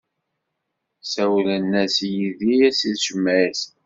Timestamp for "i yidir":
2.09-2.65